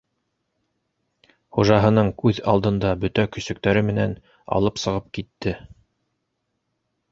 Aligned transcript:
Хужаһының 1.57 2.09
күҙ 2.21 2.39
алдында 2.55 2.95
бөтә 3.05 3.27
көсөктәре 3.37 3.85
менән 3.91 4.17
алып 4.59 4.83
сығып 4.87 5.15
китте! 5.19 5.57